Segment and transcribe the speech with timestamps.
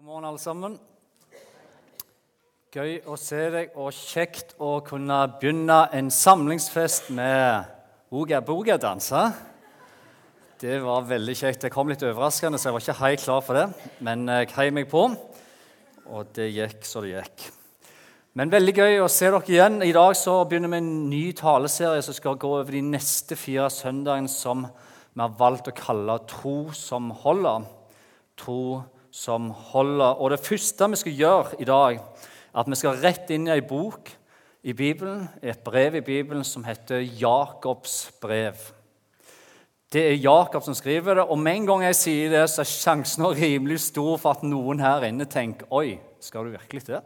[0.00, 0.74] God morgen, alle sammen.
[2.72, 7.66] Gøy å se deg, og kjekt å kunne begynne en samlingsfest med
[8.08, 9.10] Oga-boga-dans.
[10.62, 11.66] Det var veldig kjekt.
[11.66, 13.90] Det kom litt overraskende, så jeg var ikke helt klar for det.
[14.08, 15.02] Men jeg heiv meg på,
[16.08, 17.44] og det gikk så det gikk.
[18.40, 19.76] Men veldig gøy å se dere igjen.
[19.84, 23.68] I dag så begynner vi en ny taleserie som skal gå over de neste fire
[23.68, 27.68] søndagene som vi har valgt å kalle 'Tro som holder'.
[28.40, 30.20] Tro som holder.
[30.20, 33.54] Og Det første vi skal gjøre i dag, er at vi skal rett inn i
[33.54, 34.10] ei bok
[34.62, 38.54] i Bibelen, et brev i Bibelen som heter Jakobs brev.
[39.92, 42.68] Det er Jakob som skriver det, og med en gang jeg sier det, så er
[42.70, 47.00] sjansen rimelig stor for at noen her inne tenker Oi, skal du virkelig det?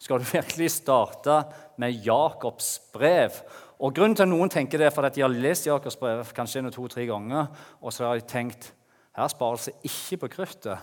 [0.00, 1.42] Skal du virkelig starte
[1.76, 3.36] med Jakobs brev?
[3.82, 6.62] Og Grunnen til at noen tenker det, er fordi de har lest Jakobs brev kanskje
[6.62, 7.50] en to-tre ganger,
[7.82, 8.72] og så har de tenkt
[9.12, 10.78] her spares det ikke på kruttet.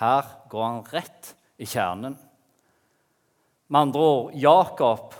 [0.00, 2.16] Her går han rett i kjernen.
[3.70, 5.14] Med andre ord Jakob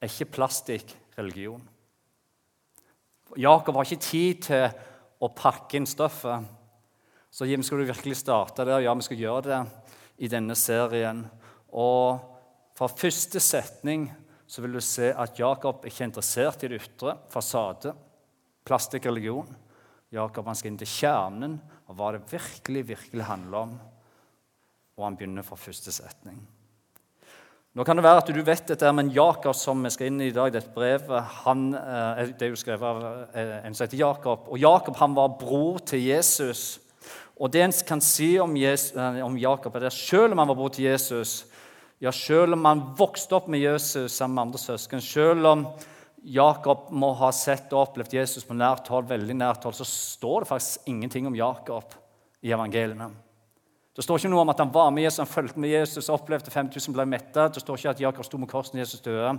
[0.00, 1.62] er ikke plastikkreligion.
[3.40, 4.66] Jakob har ikke tid til
[5.24, 6.44] å pakke inn stoffet.
[7.34, 8.84] Så Jim, skal du virkelig starte der?
[8.84, 9.60] Ja, vi skal gjøre det
[10.22, 11.24] i denne serien.
[11.74, 12.20] Og
[12.78, 14.06] fra første setning
[14.46, 17.94] så vil du se at Jakob er ikke interessert i det ytre, fasade,
[18.64, 19.48] plastikkreligion.
[20.14, 21.58] Jakob han skal inn til kjernen
[21.88, 23.72] av hva det virkelig, virkelig handler om.
[24.94, 26.38] Og han begynner fra første setning.
[27.74, 30.28] Nå kan det være at du vet dette, men Jakob som vi skal inn i
[30.30, 33.00] i dag, dette brevet, han, eh, det er jo skrevet av
[33.34, 34.44] eh, en som heter Jakob.
[34.46, 36.78] Og Jakob han var bror til Jesus.
[37.34, 40.52] Og det en kan si om, Jesus, eh, om Jakob, er at selv om han
[40.52, 41.48] var bror til Jesus,
[41.98, 45.66] ja, selv om han vokste opp med Jesus sammen med andre søsken, selv om
[46.24, 50.44] Jakob må ha sett og opplevd Jesus på nært hold, veldig nært hold, så står
[50.44, 51.92] det faktisk ingenting om Jakob
[52.40, 53.10] i evangeliene.
[53.94, 56.50] Det står ikke noe om at han var med Jesus, han fulgte med Jesus, opplevde
[56.50, 57.46] 5000 ble metta.
[57.52, 59.34] Det står ikke at Jakob sto med korset når Jesus døde.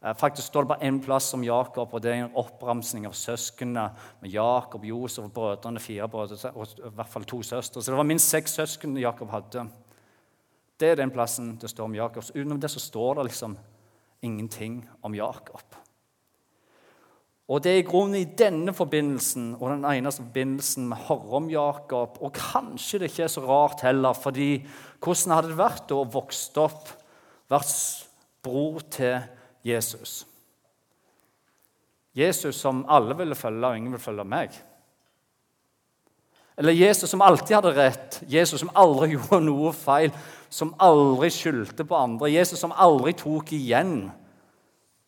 [0.00, 3.14] Eh, faktisk står det bare én plass om Jakob, og det er en oppramsing av
[3.14, 3.84] søsknene
[4.22, 7.82] med Jakob, Josef og brødrene, fire brødre, og i hvert fall to søstre.
[7.82, 9.68] Så det var minst seks søsken Jakob hadde.
[10.80, 12.24] Det er den plassen det står om Jakob.
[12.34, 13.58] Utenom det så står det liksom
[14.22, 15.76] ingenting om Jakob.
[17.50, 21.48] Og det er i grunnen i denne forbindelsen og den eneste forbindelsen vi hører om
[21.50, 22.20] Jakob.
[22.22, 24.52] Og kanskje det ikke er så rart heller, fordi
[25.02, 26.92] hvordan hadde det vært å vokse opp,
[27.50, 27.72] vært
[28.46, 29.18] bror til
[29.66, 30.20] Jesus?
[32.14, 34.54] Jesus som alle ville følge, og ingen ville følge meg.
[36.60, 40.14] Eller Jesus som alltid hadde rett, Jesus som aldri gjorde noe feil,
[40.50, 44.10] som aldri skyldte på andre, Jesus som aldri tok igjen.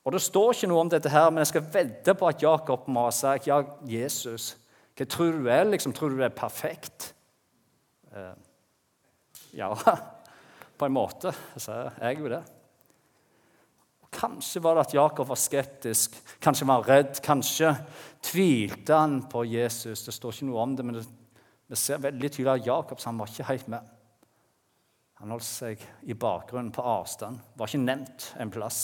[0.03, 2.89] Og Det står ikke noe om dette, her, men jeg skal vedde på at Jakob
[3.15, 4.57] sagt ja, Jesus,
[4.97, 5.65] hva tror du er?
[5.65, 7.15] Liksom, tror du det er perfekt?
[8.13, 8.35] Eh,
[9.55, 9.71] ja,
[10.79, 12.43] på en måte så er jeg jo det.
[14.13, 17.71] Kanskje var det at Jakob var skeptisk, kanskje var han redd, kanskje
[18.23, 20.05] tvilte han på Jesus.
[20.05, 23.31] Det står ikke noe om det, men vi ser veldig tydelig at Jakob han var
[23.33, 23.95] ikke helt med.
[25.23, 28.83] Han holdt seg i bakgrunnen, på avstand, var ikke nevnt en plass.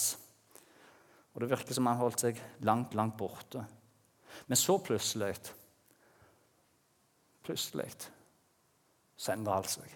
[1.38, 3.60] Og det virker som han holdt seg langt, langt borte.
[4.50, 5.36] Men så plutselig
[7.46, 7.86] Plutselig
[9.16, 9.92] så endrer alt seg.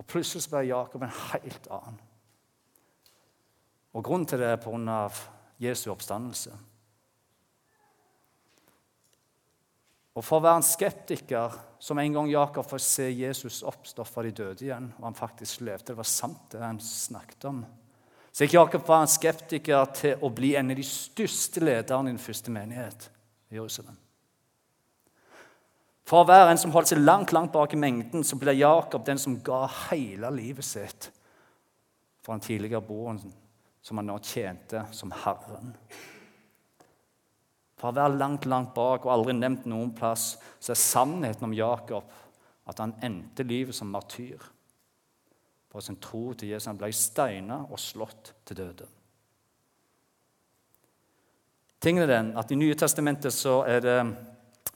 [0.00, 2.00] Og plutselig ble Jakob en helt annen.
[3.92, 4.96] Og Grunnen til det er pga.
[5.60, 6.56] Jesu oppstandelse.
[10.16, 14.24] Og For å være en skeptiker, som en gang Jakob får se Jesus oppstå fra
[14.24, 17.60] de døde igjen, og han faktisk levde, det var sant det han snakket om
[18.32, 22.22] så Jakob fra en skeptiker til å bli en av de største lederne i den
[22.22, 23.08] første menighet
[23.50, 23.96] i Jerusalem.
[26.08, 29.04] For å være en som holdt seg langt langt bak i mengden, så ble Jakob
[29.04, 31.10] den som ga hele livet sitt
[32.22, 33.20] for den tidligere broren
[33.84, 35.74] som han nå tjente som Herren.
[37.78, 41.56] For å være langt, langt bak og aldri nevnt noen plass, så er sannheten om
[41.56, 42.08] Jakob
[42.68, 44.42] at han endte livet som martyr
[45.68, 46.70] på sin tro til Jesus.
[46.70, 48.88] Han ble steina og slått til døde.
[51.78, 53.98] Tingen er den at I Nye Testamentet så er det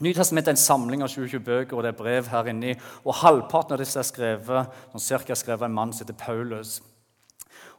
[0.03, 2.73] Nye Testamentet er en samling av 27 bøker, og det er brev her inni.
[3.05, 6.81] og Halvparten av disse er skrevet, sånn cirka skrevet av en mann som heter Paulus.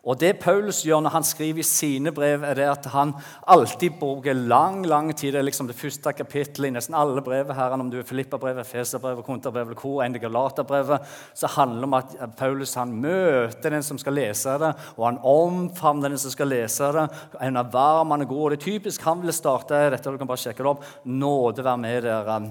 [0.04, 3.14] Og Det Paulus gjør når han skriver i sine brev, er det at han
[3.48, 5.32] alltid bruker lang lang tid.
[5.32, 8.68] Det er liksom det første kapittelet i nesten alle brev her, om du er Filippa-brevet,
[8.68, 13.88] Feserbrevet, Konterbrevet, hvor enn det Galaterbrevet, så handler det om at Paulus han møter den
[13.88, 17.08] som skal lese det, og han omfavner den som skal lese det.
[17.40, 18.44] Han er varm, han er god.
[18.44, 20.84] og Det er typisk han ville starte dette, du kan bare sjekke det opp.
[21.08, 22.42] Nåde være med dere.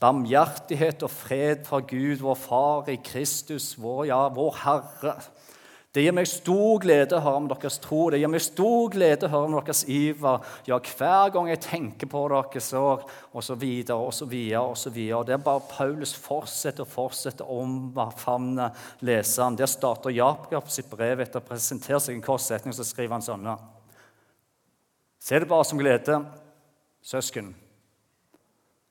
[0.00, 5.18] barmhjertighet og fred fra Gud, vår Far i Kristus, vår, ja, vår Herre.
[5.94, 9.28] Det gir meg stor glede å høre om deres tro, det gir meg stor glede
[9.28, 10.40] å høre om deres iver.
[10.66, 14.64] Ja, hver gang jeg tenker på dere, så og så videre og så videre.
[14.64, 15.22] og så videre.
[15.28, 18.72] Det er bare Paulus fortsetter og fortsetter å omfavne
[19.06, 19.54] leseren.
[19.54, 23.22] Der starter Jakob sitt brev etter å presentere seg en kort setning, så skriver han
[23.22, 23.46] sånn.
[25.22, 26.24] Se det bare som glede,
[27.06, 27.54] søsken,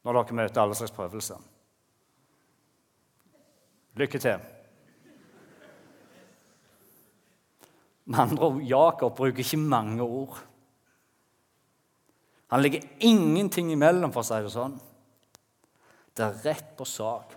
[0.07, 1.43] når dere møter alle slags prøvelser.
[3.99, 4.52] Lykke til.
[8.05, 10.39] Med andre ord, Jakob bruker ikke mange ord.
[12.53, 14.75] Han legger ingenting imellom, for å si det sånn.
[16.13, 17.31] Det er rett på sak,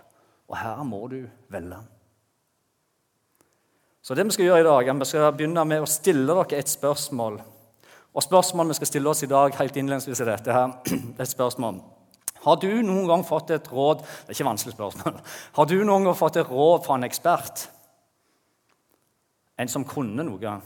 [0.45, 1.79] og her må du velge.
[4.05, 6.69] Så det vi skal gjøre i dag, vi skal begynne med å stille dere et
[6.71, 7.39] spørsmål.
[8.17, 10.75] Og Spørsmålet vi skal stille oss i dag, helt innledningsvis er dette her.
[11.21, 11.81] et spørsmål.
[12.45, 15.17] Har du noen gang fått et råd Det er ikke vanskelig spørsmål.
[15.57, 17.65] Har du noen gang fått et råd fra en ekspert?
[19.57, 20.57] En som kunne noe,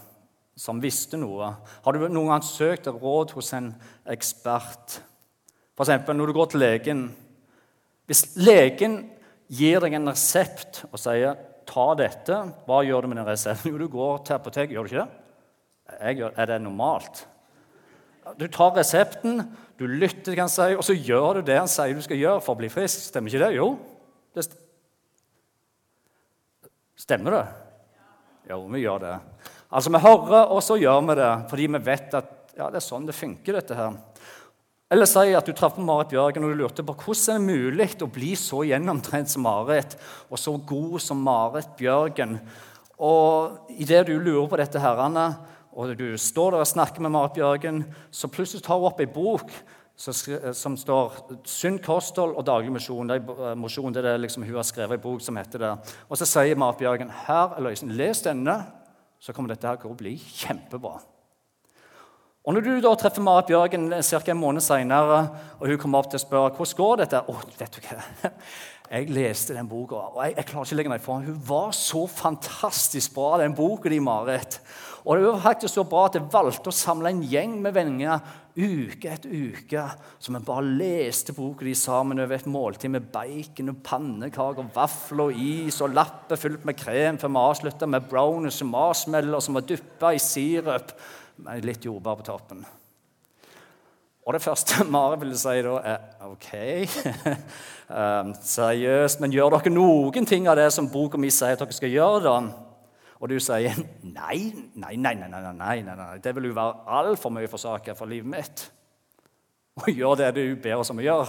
[0.56, 1.48] som visste noe.
[1.84, 3.72] Har du noen gang søkt råd hos en
[4.12, 4.98] ekspert?
[5.72, 6.08] F.eks.
[6.12, 7.06] når du går til legen.
[8.06, 8.98] Hvis legen
[9.52, 11.36] gir deg en resept og sier
[11.66, 13.70] 'ta dette', hva gjør du med den resepten?
[13.70, 14.74] Jo, du går til apoteket.
[14.74, 16.16] Gjør du ikke det?
[16.18, 17.26] Gjør, er det normalt?
[18.38, 22.02] Du tar resepten, du lytter han sier, og så gjør du det han sier du
[22.04, 23.08] skal gjøre for å bli frisk.
[23.08, 23.56] Stemmer ikke det?
[23.56, 23.78] Jo.
[24.34, 24.46] Det
[27.02, 27.46] stemmer det?
[28.50, 29.16] Jo, vi gjør det.
[29.72, 32.84] Altså, Vi hører, og så gjør vi det fordi vi vet at ja, det er
[32.84, 33.54] sånn det funker.
[33.56, 33.94] dette her.
[34.92, 37.86] Eller si at du traff Marit Bjørgen og du lurte på hvordan er det mulig
[38.04, 39.96] å bli så gjennomtrent som Marit
[40.28, 42.36] og så god som Marit Bjørgen.
[43.00, 45.30] Og idet du lurer på dette, herrene,
[45.72, 49.08] og du står der og snakker med Marit Bjørgen, så plutselig tar hun opp ei
[49.08, 49.48] bok
[49.96, 51.12] som står
[51.44, 53.08] 'Sunn kosthold og daglig mosjon'.
[53.08, 55.96] Det er, motion, det er liksom, hun har skrevet en bok som heter det.
[56.08, 57.96] Og så sier Marit Bjørgen her er løsningen.
[57.96, 58.66] Les denne,
[59.20, 61.00] så kommer dette her til å bli kjempebra.
[62.42, 64.18] Og Når du da treffer Marit Bjørgen ca.
[64.32, 65.18] en måned senere,
[65.60, 68.32] og hun kommer opp til å spørre hvordan går dette Å, vet du hva?
[68.92, 71.70] Jeg leste den boka, og jeg, jeg klarer ikke å legge meg for Hun var
[71.72, 74.58] så fantastisk bra, den boka di, Marit.
[75.06, 78.20] Og det var faktisk så bra at jeg valgte å samle en gjeng med venner
[78.52, 79.86] uke etter uke.
[80.20, 85.30] Så vi bare leste boka de sammen over et måltid med bacon og pannekaker, vafler
[85.30, 89.56] og is og lapper fylt med krem før vi avslutta med brownies og marshmallows som
[89.56, 90.92] var dyppa i sirup
[91.40, 92.64] med litt jordbær på toppen.
[94.22, 96.50] Og det første Mari ville si da, er OK,
[98.00, 101.78] um, seriøst, men gjør dere noen ting av det som boka mi sier at dere
[101.80, 102.22] skal gjøre?
[102.28, 102.68] da?
[103.22, 106.14] og du sier nei, nei, nei, nei, nei, nei, nei, nei.
[106.18, 108.64] det vil jo være altfor mye for saken for livet mitt.
[109.78, 111.28] Og gjør det du ber oss om å gjøre.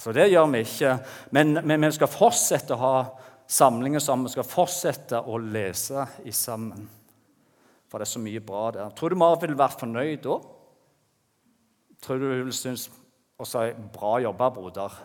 [0.00, 0.94] Så det gjør vi ikke.
[1.36, 2.94] Men, men vi skal fortsette å ha
[3.52, 4.30] samlinger sammen.
[4.30, 6.88] Vi skal fortsette å lese i sammen.
[7.92, 8.92] For det er så mye bra der.
[8.96, 10.38] Tror du Marv ville vært fornøyd da?
[12.00, 12.86] Tror du hun synes
[13.36, 14.96] å si 'bra jobba, broder'?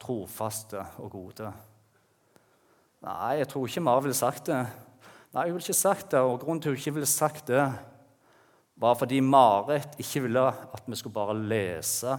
[0.00, 1.52] Trofaste og gode.
[3.04, 4.62] Nei, jeg tror ikke Mari ville sagt det.
[5.34, 7.68] Nei, hun ville ikke sagt det, og Grunnen til hun ikke ville sagt det,
[8.76, 12.16] var fordi Marit ikke ville at vi skulle bare lese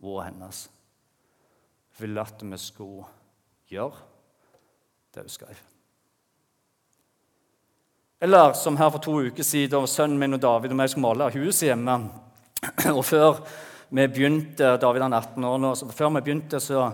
[0.00, 0.70] ordet hennes.
[1.98, 3.04] Hun ville at vi skulle
[3.68, 4.06] gjøre
[5.14, 5.75] det hun skrev.
[8.20, 11.26] Eller som her for to uker siden, sønnen min og David og jeg skulle male
[11.34, 11.96] huset hjemme.
[12.96, 13.42] Og før
[13.90, 16.86] vi begynte, David er 18 år nå, så før vi begynte, så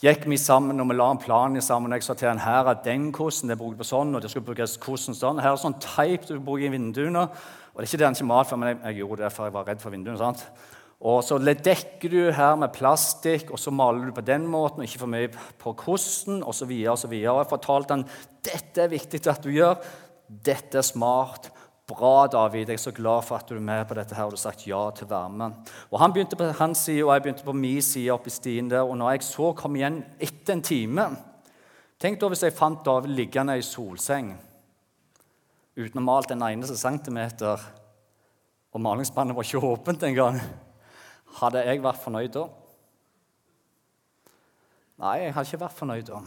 [0.00, 1.92] gikk vi sammen og vi la en plan sammen.
[1.92, 4.30] og Jeg sa til han, her er den kosten, det bruker på sånn, og det
[4.32, 5.42] skal brukes kosten sånn.
[5.44, 7.26] Her er sånn teip du bruker i vinduene.
[7.28, 9.48] Og det er ikke det han ikke malte for, men jeg, jeg, gjorde det for
[9.48, 10.20] jeg var redd for vinduene.
[10.22, 10.46] sant?
[11.02, 14.88] Og så dekker du her med plastikk, og så maler du på den måten, og
[14.88, 15.28] ikke for mye
[15.60, 16.72] på kosten, osv.
[16.94, 17.12] osv.
[17.20, 18.06] Jeg fortalte han
[18.40, 19.76] dette er viktig at du gjør.
[20.32, 21.50] Dette er smart.
[21.88, 22.70] Bra, David.
[22.70, 24.44] Jeg er så glad for at du er med på dette her, og du har
[24.46, 25.72] sagt ja til å være med.
[25.90, 28.10] Og Han begynte på hans side, og jeg begynte på min side.
[28.12, 31.10] oppe i stien der, og når jeg så kom igjen etter en time
[32.02, 34.32] Tenk da hvis jeg fant David liggende i solseng
[35.78, 37.60] uten å malt en eneste centimeter,
[38.72, 40.40] og malingsspannet var ikke åpent engang.
[41.38, 42.42] Hadde jeg vært fornøyd da?
[45.02, 46.20] Nei, jeg hadde ikke vært fornøyd da.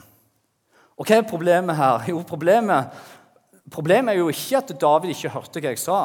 [0.95, 2.07] Og hva er problemet her?
[2.13, 2.95] Jo, problemet
[3.72, 6.00] Problemet er jo ikke at David ikke hørte hva jeg sa.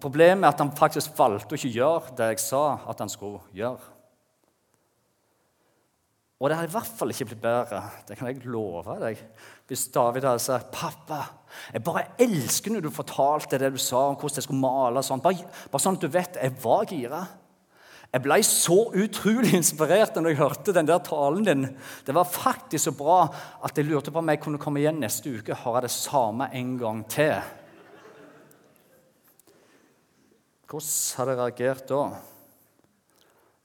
[0.00, 3.40] Problemet er at han faktisk valgte å ikke gjøre det jeg sa at han skulle
[3.54, 3.94] gjøre.
[6.42, 9.20] Og det hadde i hvert fall ikke blitt bedre, det kan jeg love deg,
[9.70, 11.20] hvis David hadde sagt 'Pappa,
[11.72, 15.22] jeg bare elsker når du fortalte det du sa om hvordan jeg skulle male.' Sånn.
[15.24, 17.22] Bare, bare sånn at du vet jeg var gira.
[18.14, 21.66] Jeg ble så utrolig inspirert når jeg hørte den der talen din.
[22.06, 23.24] Det var faktisk så bra
[23.66, 26.46] at jeg lurte på om jeg kunne komme igjen neste uke og høre det samme
[26.54, 27.34] en gang til.
[30.70, 32.02] Hvordan hadde jeg reagert da?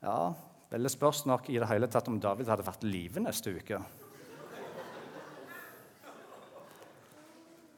[0.04, 0.20] Ja,
[0.70, 3.80] Veldig spørs nok i det hele tatt om David hadde vært i live neste uke.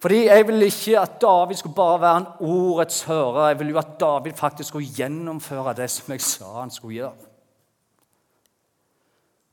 [0.01, 3.47] Fordi Jeg vil ikke at David skulle bare være en ordets hører.
[3.47, 7.27] Jeg vil jo at David faktisk skulle gjennomføre det som jeg sa han skulle gjøre.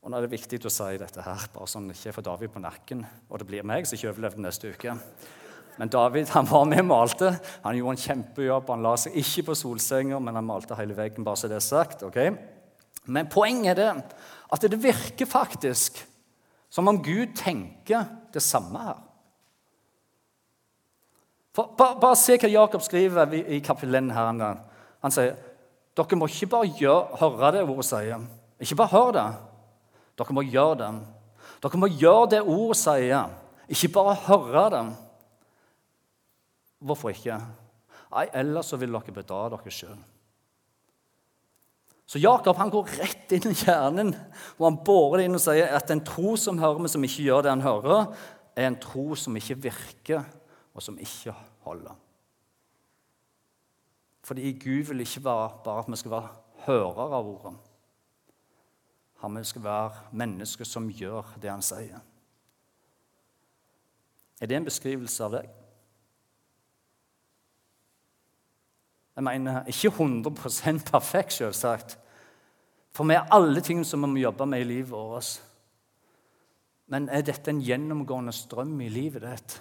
[0.01, 2.61] Og Nå er det viktig å si dette her, bare sånn ikke får David på
[2.63, 3.03] nakken.
[3.29, 4.95] Og det blir meg som ikke overlever neste uke.
[5.77, 7.29] Men David han var med og malte.
[7.63, 8.71] Han gjorde en kjempejobb.
[8.73, 11.23] Han la seg ikke på solsenger, men han malte hele veggen.
[11.23, 12.17] bare så det er sagt, ok?
[13.05, 14.15] Men poenget er det
[14.49, 16.01] at det virker faktisk
[16.69, 18.97] som om Gud tenker det samme her.
[21.55, 24.11] For, bare, bare, se hva Jakob skriver i, kapittel 1.
[24.13, 24.59] her.
[25.03, 25.37] Han sier
[25.97, 28.21] dere må ikke bare gjøre, høre det ordet sier.
[28.61, 29.27] Ikke bare høre det.
[30.19, 30.91] Dere må gjøre det.
[31.63, 33.33] Dere må gjøre det ordet sier,
[33.69, 34.83] ikke bare høre det.
[36.79, 37.35] Hvorfor ikke?
[38.13, 39.99] Nei, Ellers så vil dere bedra dere sjøl.
[42.09, 44.15] Så Jakob han går rett inn i kjernen
[44.55, 47.27] og han bårer det inn og sier at en tro som hører, men som ikke
[47.27, 48.07] gjør det han hører,
[48.57, 50.23] er en tro som ikke virker,
[50.79, 51.33] og som ikke
[51.65, 51.95] holder.
[54.23, 56.29] Fordi Gud vil ikke være bare at vi skal være
[56.67, 57.53] hørere av ordet.
[59.19, 61.99] Han skal være mennesker som gjør det han sier.
[64.39, 65.49] Er det en beskrivelse av deg?
[69.19, 71.97] Jeg mener ikke 100% perfekt, selvsagt.
[72.95, 75.41] For vi er alle ting som vi må jobbe med i livet vårt.
[76.87, 79.59] Men er dette en gjennomgående strøm i livet ditt?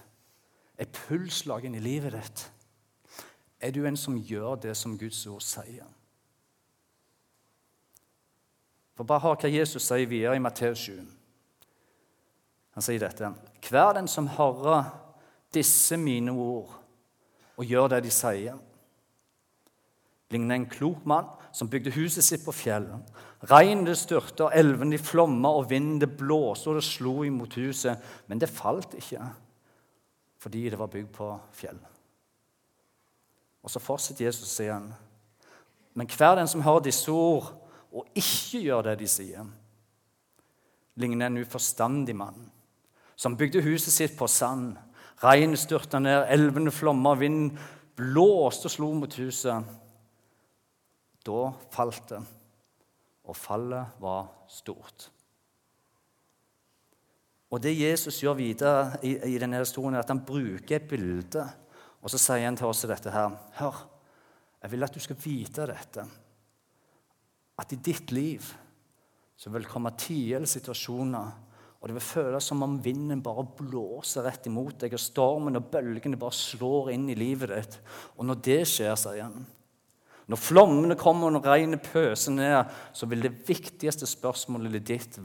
[0.79, 2.45] Er pulslagen i livet ditt?
[3.61, 5.87] Er du en som gjør det som Guds ord sier?
[8.95, 10.95] For bare hør hva Jesus sier videre i Matteus 7.
[12.75, 13.31] Han sier dette.:
[13.69, 14.91] Hver den som hører
[15.55, 16.75] disse mine ord
[17.59, 18.59] og gjør det de sier,
[20.31, 23.03] ligner en klok mann som bygde huset sitt på fjellet.
[23.51, 27.99] Regnet styrte, elven de flomma, og vinden det blåste og det slo imot huset.
[28.27, 29.23] Men det falt ikke
[30.39, 31.79] fordi det var bygd på fjell.
[33.63, 34.93] Og så fortsetter Jesus å si han,
[35.99, 37.51] men hver den som hører disse ord
[37.91, 39.49] og ikke gjør det de sier,
[40.99, 42.47] ligner en uforstandig mann
[43.19, 44.77] som bygde huset sitt på sand.
[45.19, 47.51] Regnet styrta ned, elvene flomma, vinden
[47.99, 49.73] blåste og slo mot huset.
[51.27, 52.21] Da falt det,
[53.27, 55.09] og fallet var stort.
[57.49, 61.45] Og det Jesus gjør videre i, i denne historien, er at han bruker et bilde.
[62.03, 63.35] Og så sier han til oss dette her.
[63.59, 63.83] Hør,
[64.63, 66.05] jeg vil at du skal vite dette.
[67.59, 68.45] At i ditt liv
[69.39, 71.29] så vil det komme tider eller situasjoner,
[71.79, 75.69] og det vil føles som om vinden bare blåser rett imot deg, og stormen og
[75.71, 77.77] bølgene bare slår inn i livet ditt.
[78.19, 79.47] Og når det skjer, sier han
[80.29, 85.21] Når flommene kommer og regnet pøser ned, så vil det viktigste spørsmålet i ditt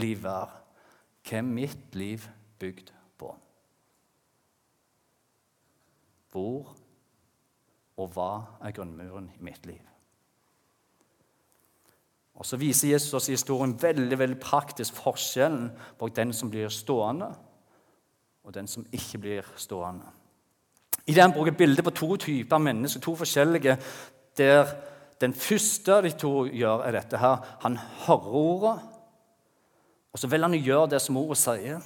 [0.00, 0.61] liv være
[1.22, 2.24] hva er mitt liv
[2.58, 3.30] bygd på?
[6.32, 6.74] Hvor
[8.00, 8.32] og hva
[8.64, 9.80] er grunnmuren i mitt liv?
[12.34, 16.72] Og Så viser Jesus oss i historien veldig veldig praktisk forskjellen på den som blir
[16.72, 17.28] stående,
[18.42, 20.08] og den som ikke blir stående.
[21.06, 23.76] I det Han bruker bildet på to typer mennesker, to forskjellige,
[24.36, 24.66] der
[25.20, 27.36] den første av de to gjør, er dette her.
[27.62, 28.80] Han hører ordet,
[30.12, 31.80] og så vil han gjøre det som ordet sier,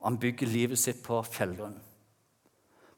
[0.00, 1.78] og han bygger livet sitt på fjellgrunn.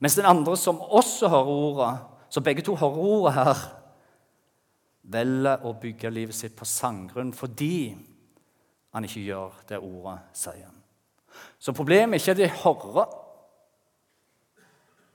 [0.03, 1.93] Mens den andre, som også hører ordet,
[2.29, 3.65] så begge to hører ordet her,
[5.05, 7.93] velger å bygge livet sitt på sandgrunn fordi
[8.95, 10.71] han ikke gjør det ordet sier.
[11.59, 13.13] Så problemet er ikke at de hører.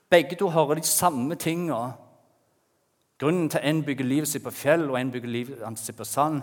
[0.10, 1.80] Begge to hører de samme tinga.
[3.20, 6.08] Grunnen til at en bygger livet sitt på fjell, og en bygger livet sitt på
[6.08, 6.42] sand,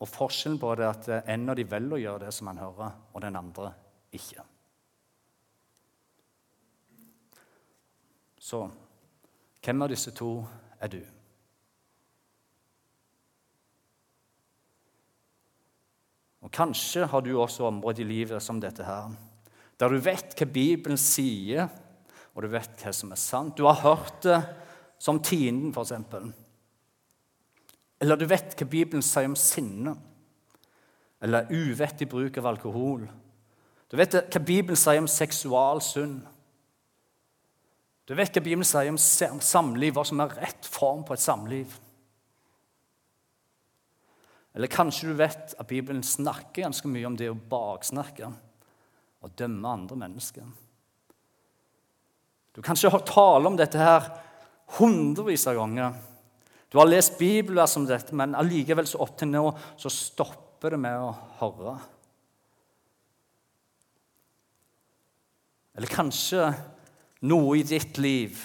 [0.00, 2.60] og Forskjellen på det er at en av de velger å gjøre det som han
[2.62, 3.72] hører, og den andre
[4.16, 4.44] ikke.
[8.40, 8.64] Så
[9.60, 10.30] hvem av disse to
[10.80, 11.00] er du?
[16.40, 19.12] Og Kanskje har du også områder i livet som dette her,
[19.76, 21.68] der du vet hva Bibelen sier,
[22.32, 23.58] og du vet hva som er sant.
[23.58, 24.40] Du har hørt det
[25.00, 25.92] som tienden, f.eks.
[28.00, 29.94] Eller du vet hva Bibelen sier om sinne.
[31.20, 33.04] Eller uvettig bruk av alkohol.
[33.92, 36.22] Du vet hva Bibelen sier om seksualsynd.
[38.08, 41.76] Du vet hva Bibelen sier om samliv, hva som er rett form på et samliv.
[44.56, 48.32] Eller kanskje du vet at Bibelen snakker ganske mye om det å baksnakke
[49.20, 50.48] og dømme andre mennesker.
[52.56, 54.08] Du kan ikke tale om dette her
[54.78, 55.94] hundrevis av ganger.
[56.70, 59.42] Du har lest bibelvers om dette, men allikevel så opp til nå
[59.80, 61.10] så stopper det med å
[61.40, 61.74] høre.
[65.74, 66.46] Eller kanskje
[67.26, 68.38] noe i ditt liv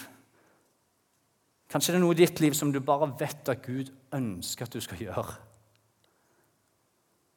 [1.75, 4.75] Kanskje det er noe i ditt liv som du bare vet at Gud ønsker at
[4.77, 5.33] du skal gjøre.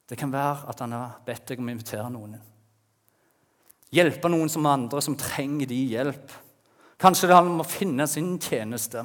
[0.06, 2.36] Det kan være at han har bedt deg om å invitere noen.
[3.90, 6.36] Hjelpe noen som andre som trenger de hjelp.
[7.00, 9.02] Kanskje det handler om å finne sin tjeneste.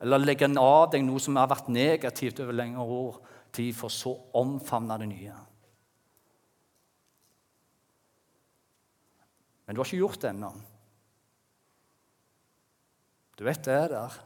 [0.00, 3.20] Eller legge av deg noe som har vært negativt over lengre år,
[3.52, 5.38] tid for så å omfavne det nye.
[9.66, 10.50] Men du har ikke gjort det ennå.
[13.38, 14.16] Du vet det er der,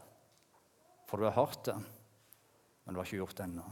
[1.07, 3.65] for du har hørt det, men du har ikke gjort det ennå.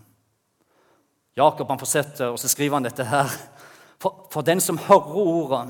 [1.40, 3.32] Jakob han fortsetter, og så skriver han dette her.
[3.98, 5.64] For, for den som hører ordet,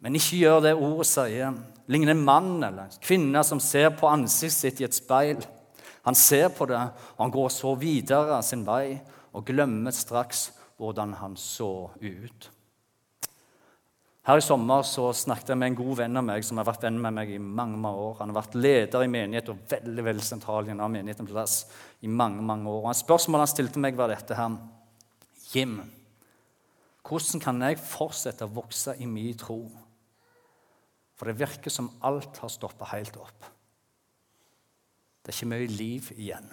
[0.00, 1.58] men ikke gjør det ordet sier,
[1.90, 5.42] ligner en mann eller en kvinne som ser på ansiktet sitt i et speil.
[6.06, 6.80] Han ser på det,
[7.16, 9.00] og han går så videre sin vei
[9.36, 10.48] og glemmer straks
[10.80, 12.50] hvordan han så ut.
[14.30, 16.84] Her i sommer så snakket jeg med en god venn av meg som har vært
[16.84, 18.18] venn med meg i mange mange år.
[18.20, 21.62] Han har vært leder i menighet og veldig veldig sentral i en menigheten plass
[22.04, 22.84] i mange mange år.
[22.84, 24.58] Og Spørsmålet han stilte meg, var dette her.
[25.50, 25.80] Jim,
[27.02, 29.64] hvordan kan jeg fortsette å vokse i min tro?
[31.20, 33.44] For det virker som alt har stoppa helt opp.
[35.20, 36.46] Det er ikke mye liv igjen.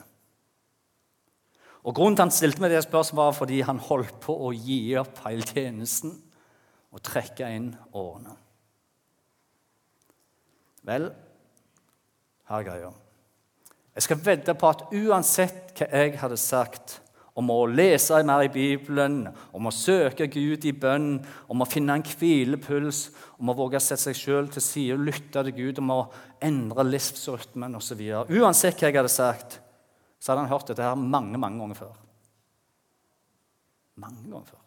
[1.88, 4.81] Og Grunnen til han stilte meg det spørsmålet, var fordi han holdt på å gi
[5.00, 6.12] opp hele tjenesten
[6.91, 8.36] og trekke inn årene.
[10.88, 11.07] Vel,
[12.51, 12.91] her er greia.
[13.95, 17.00] Jeg skal vedde på at uansett hva jeg hadde sagt
[17.38, 21.20] om å lese mer i Bibelen, om å søke Gud i bønn,
[21.51, 23.03] om å finne en hvilepuls,
[23.38, 26.00] om å våge å sette seg sjøl til side og lytte til Gud, om å
[26.42, 28.01] endre livsrytmen osv.
[28.33, 29.59] Uansett hva jeg hadde sagt,
[30.18, 32.00] så hadde han hørt dette her mange, mange ganger før.
[34.01, 34.64] Mange ganger før.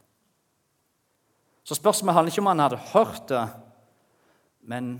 [1.66, 3.42] Så spørsmålet handler ikke om han hadde hørt det,
[4.70, 4.92] men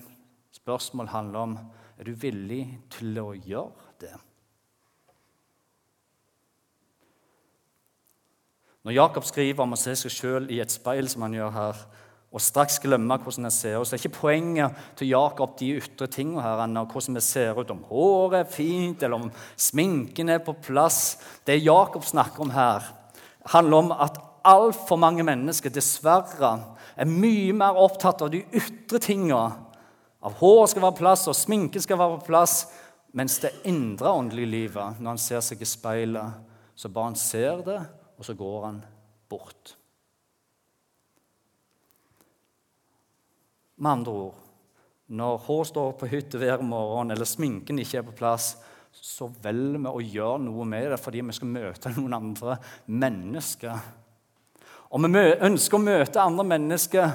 [0.55, 1.55] spørsmålet handler om
[2.01, 4.17] er du villig til å gjøre det.
[8.85, 11.81] Når Jakob skriver om å se seg sjøl i et speil, som han gjør her,
[12.31, 16.07] og straks glemme hvordan jeg ser ut, så er ikke poenget til Jakob de ytre
[16.09, 20.55] tingene her, hvordan vi ser ut, om håret er fint, eller om sminken er på
[20.63, 21.19] plass.
[21.45, 22.87] Det Jakob snakker om her,
[23.53, 26.55] handler om at altfor mange mennesker dessverre
[26.97, 29.59] er mye mer opptatt av de ytre tingene.
[30.25, 32.61] Av håret skal være på plass, og sminken skal være på plass.
[33.17, 36.45] Mens det indre åndelige livet, når han ser seg i speilet,
[36.79, 37.81] så bare han ser det,
[38.21, 38.83] og så går han
[39.33, 39.75] bort.
[43.81, 44.47] Med andre ord
[45.11, 48.53] når hår står på hytta hver morgen, eller sminken ikke er på plass,
[48.95, 52.55] så velger vi å gjøre noe med det fordi vi skal møte noen andre
[52.87, 53.81] mennesker
[54.91, 57.13] og vi ønsker å møte andre mennesker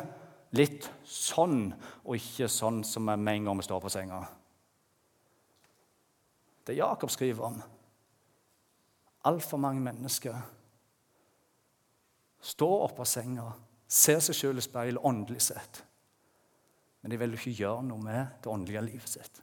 [0.55, 1.67] litt sånn,
[2.07, 4.21] og ikke sånn som vi med en gang vi står på senga.
[6.65, 7.57] Det Jakob skriver om.
[9.27, 10.37] Altfor mange mennesker
[12.45, 13.47] står opp av senga,
[13.88, 15.81] se seg sjøl i speilet åndelig sett.
[17.01, 19.41] Men de vil ikke gjøre noe med det åndelige livet sitt.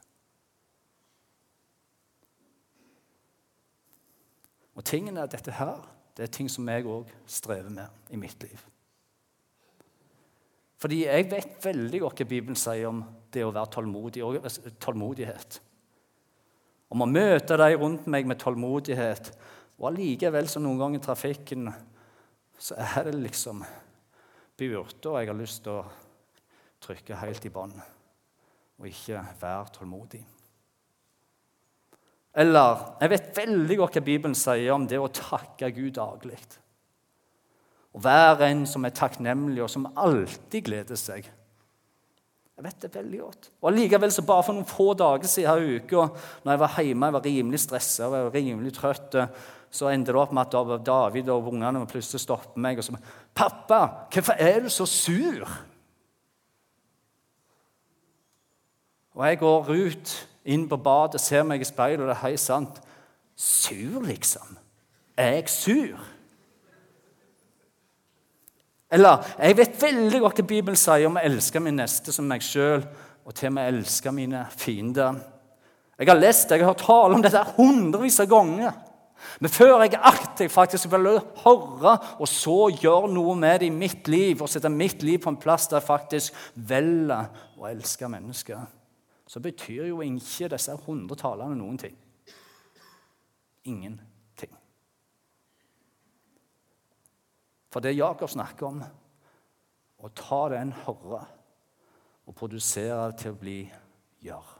[4.73, 8.43] Og tingene er dette her det er ting som jeg òg strever med i mitt
[8.45, 8.59] liv.
[10.77, 12.99] Fordi jeg vet veldig godt hva Bibelen sier om
[13.33, 14.37] det å være tålmodig og
[14.83, 15.57] tålmodighet.
[16.93, 19.31] Om å møte de rundt meg med tålmodighet.
[19.79, 21.71] Og allikevel, som noen ganger trafikken,
[22.57, 23.63] så er det liksom
[24.57, 25.85] byrde, og jeg har lyst til å
[26.83, 27.75] trykke helt i bånn
[28.79, 30.23] og ikke være tålmodig.
[32.33, 36.39] Eller jeg vet veldig godt hva Bibelen sier om det å takke Gud daglig.
[37.93, 41.27] Å være en som er takknemlig, og som alltid gleder seg.
[42.53, 43.49] Jeg vet det veldig godt.
[43.61, 46.07] Og Allikevel, så bare for noen få dager siden her uka,
[46.43, 49.17] når jeg var hjemme jeg var rimelig stressa og jeg var rimelig trøtt,
[49.73, 52.99] så ender det opp med at David og ungene plutselig stopper meg og sier
[53.33, 55.47] 'Pappa, hvorfor er du så sur?'
[59.15, 62.39] Og jeg går ut inn på badet, ser meg i speilet, og det er helt
[62.39, 62.81] sant.
[63.35, 64.57] Sur, liksom?
[65.17, 65.99] Er jeg sur?
[68.93, 72.41] Eller jeg vet veldig godt hva Bibelen sier om å elske min neste som meg
[72.45, 72.83] sjøl,
[73.25, 75.15] og til og med elske mine fiender.
[75.97, 78.73] Jeg har lest jeg har hørt tale om dette hundrevis av ganger.
[79.39, 84.07] Men før jeg aktivt faktisk vil høre og så gjøre noe med det i mitt
[84.11, 88.65] liv, og sette mitt liv på en plass der jeg faktisk velger å elske mennesker,
[89.27, 91.95] så betyr jo ikke disse hundre talene noen ting.
[93.65, 94.51] Ingenting.
[97.73, 98.83] For det Jakob snakker om,
[100.03, 100.75] å ta det en
[102.23, 103.57] og produsere til å bli
[104.23, 104.52] gjør.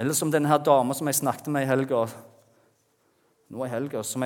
[0.00, 2.06] Eller som denne dama som jeg snakket med i helga
[3.50, 4.22] nå i helga, som,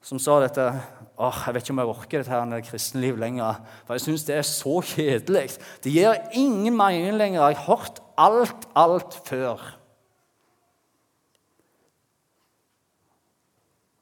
[0.00, 3.60] som sa dette åh, Jeg vet ikke om jeg orker dette her det kristne lenger.
[3.84, 5.58] For jeg syns det er så kjedelig.
[5.84, 7.42] Det gir ingen mening lenger.
[7.44, 9.62] Jeg har hørt alt, alt før.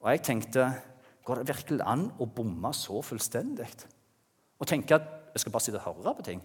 [0.03, 0.73] Og jeg tenkte
[1.23, 3.69] Går det virkelig an å bomme så fullstendig?
[4.59, 5.05] Og tenke at
[5.37, 6.41] jeg skal bare sitte og høre på ting?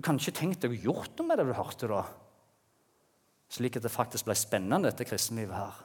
[0.00, 1.98] Du kan ikke tenkt deg å gjort noe med det du hørte da.
[3.52, 5.82] Slik at det faktisk ble spennende, dette kristenlivet her.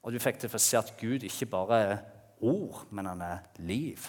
[0.00, 1.92] Og du fikk til å se at Gud ikke bare er
[2.40, 4.06] ord, men han er liv.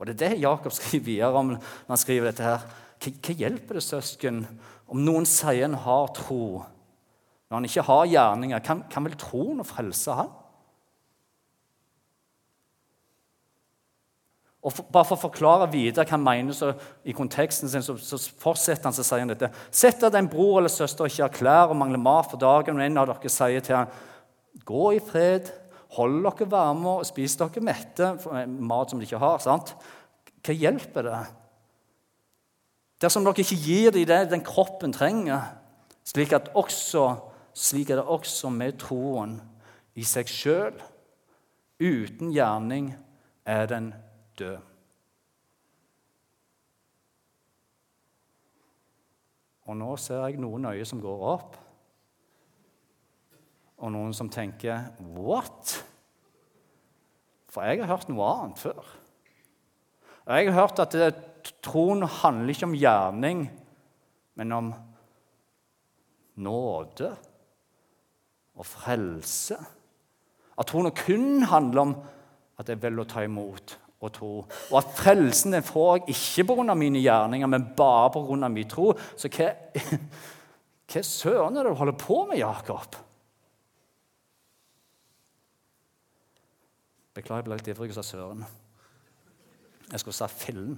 [0.00, 2.42] Og Det er det Jakob skriver videre om når han skriver dette.
[2.42, 2.66] her.
[2.98, 4.42] Hva, hva hjelper det, søsken,
[4.90, 6.64] om noen sier en har tro,
[7.46, 8.66] når han ikke har gjerninger?
[8.66, 10.34] Kan, kan vel troen frelse han?
[14.64, 16.70] Og for, bare for å forklare videre hva han mener så,
[17.04, 19.50] i konteksten sin, så, så fortsetter han så sier han dette.
[19.68, 22.84] Sett at en bror eller søster ikke har klær og mangler mat for dagen, og
[22.86, 23.92] en av dere sier til ham,
[24.64, 25.50] gå i fred,
[25.98, 28.08] hold dere varme og spis dere mette,
[28.48, 29.42] mat som de ikke har.
[29.44, 29.74] sant?
[30.44, 31.20] Hva hjelper det?
[33.04, 35.44] Dersom dere ikke gir dem det den kroppen trenger,
[36.08, 37.04] slik, også,
[37.52, 39.36] slik er det også med troen
[39.92, 40.80] i seg sjøl.
[41.84, 42.94] Uten gjerning
[43.44, 43.92] er den
[44.38, 44.54] dø.
[49.64, 51.56] Og nå ser jeg noen øyne som går opp,
[53.84, 55.84] og noen som tenker 'what?'
[57.48, 58.82] For jeg har hørt noe annet før.
[60.26, 61.14] Jeg har hørt at
[61.62, 63.50] troen handler ikke om gjerning,
[64.34, 64.74] men om
[66.36, 67.16] nåde
[68.54, 69.58] og frelse.
[70.58, 71.94] At troen kun handler om
[72.58, 74.32] at jeg velger å ta imot og tro.
[74.70, 76.74] Og at frelsen den får jeg ikke pga.
[76.74, 78.48] mine gjerninger, men bare pga.
[78.48, 78.92] min tro.
[79.16, 79.52] Så hva,
[80.92, 82.96] hva søren er det du holder på med, Jakob?
[87.14, 88.44] Beklager, jeg ble litt ivrig og sa søren.
[89.92, 90.74] Jeg skulle sagt fillen.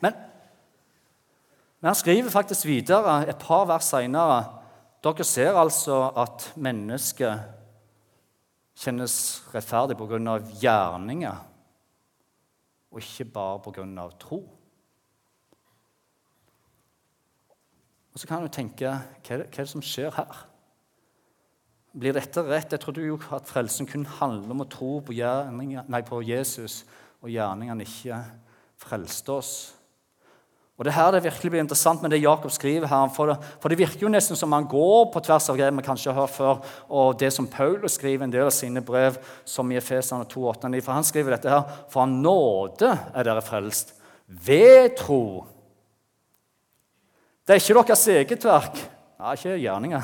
[0.00, 0.14] Men,
[1.80, 4.44] men han skriver faktisk videre et par vers seinere.
[5.04, 7.55] Dere ser altså at mennesket
[8.76, 10.38] kjennes rettferdig pga.
[10.60, 11.46] gjerninger,
[12.90, 14.08] og ikke bare pga.
[14.18, 14.42] tro.
[18.12, 20.46] Og Så kan du tenke hva er, det, som skjer her?
[21.96, 22.72] Blir dette rett?
[22.72, 26.84] Jeg trodde jo at frelsen kun handler om å tro på, nei, på Jesus,
[27.20, 28.24] og gjerningene ikke
[28.76, 29.75] frelste oss.
[30.76, 33.08] Og Det her det virkelig blir interessant med det Jakob skriver her.
[33.08, 35.84] For det, for det virker jo nesten som han går på tvers av greier vi
[35.86, 36.58] kanskje har hørt før,
[36.92, 40.80] og det som Paulus skriver en del av sine brev, som i Efesene 2,8.
[40.84, 43.94] For han skriver dette her For av nåde er dere frelst
[44.26, 45.46] ved tro.
[47.46, 48.84] Det er ikke deres eget verk,
[49.16, 50.02] Nei, ikke gjerninger,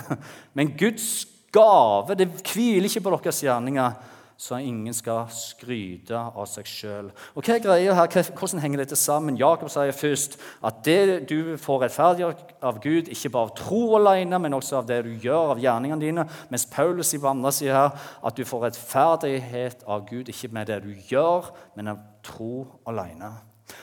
[0.57, 2.17] men Guds gave.
[2.17, 3.99] Det hviler ikke på deres gjerninger
[4.43, 7.11] så ingen skal skryte av seg sjøl.
[7.37, 8.31] Hva er her?
[8.35, 9.37] Hvordan henger dette sammen?
[9.39, 10.35] Jakob sier først
[10.67, 14.89] at det du får rettferdiggjort av Gud, ikke bare av tro alene, men også av
[14.89, 16.25] det du gjør, av gjerningene dine.
[16.51, 20.73] Mens Paulus sier på andre siden her at du får rettferdighet av Gud, ikke med
[20.73, 23.31] det du gjør, men av tro alene.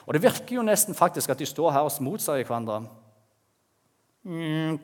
[0.09, 2.81] Og Det virker jo nesten faktisk at de står her og motsier hverandre.
[4.27, 4.75] Mm,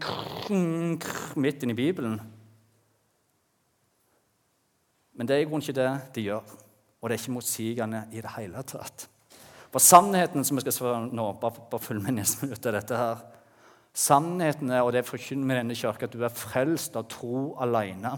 [1.36, 2.22] midt inni Bibelen.
[5.16, 6.56] Men det er i grunnen ikke det de gjør.
[7.00, 9.08] Og det er ikke motsigende i det hele tatt.
[9.72, 13.24] For sannheten som vi skal svare nå, bare, følg med neste minutt av dette her,
[13.96, 18.12] Sannheten er, og det forkynner vi denne kirka, at du er frelst av tro alene.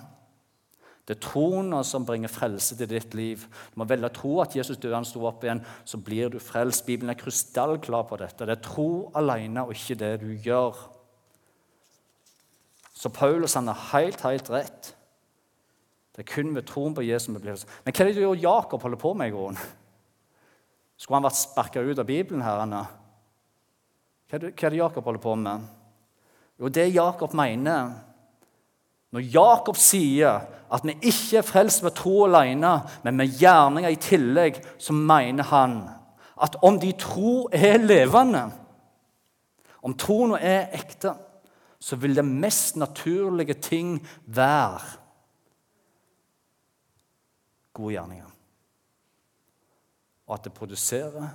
[1.05, 3.45] Det er troen som bringer frelse til ditt liv.
[3.71, 6.39] Du må velge å tro at Jesus døde, han sto opp igjen, så blir du
[6.41, 6.83] frelst.
[6.87, 8.43] Bibelen er krystallklar på dette.
[8.43, 10.81] Det er tro alene og ikke det du gjør.
[12.97, 14.91] Så Paulus han har helt, helt rett.
[16.17, 18.97] Det er kun ved troen på vi blir Men hva er det gjør Jakob holder
[18.97, 19.59] på med i grunnen?
[20.97, 22.63] Skulle han vært sparka ut av Bibelen her?
[22.63, 22.79] Anna?
[24.25, 25.67] Hva er det Jakob holder på med?
[26.57, 27.93] Jo, det Jakob mener
[29.13, 30.41] Når Jakob sier
[30.73, 35.45] at vi ikke er frelst ved tro alene, men med gjerninger i tillegg, så mener
[35.47, 35.77] han
[36.43, 38.49] at om de tro er levende,
[39.81, 41.13] Om troen er ekte,
[41.79, 44.81] så vil det mest naturlige ting være
[47.77, 48.33] gode gjerninger.
[50.27, 51.29] Og at det produserer